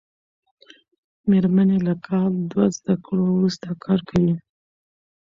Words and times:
مېرمن 1.29 1.69
یې 1.73 1.79
له 1.87 1.93
کال 2.05 2.31
دوه 2.51 2.65
زده 2.77 2.93
کړو 3.05 3.25
وروسته 3.35 3.67
کار 3.83 3.99
کوي. 4.09 4.35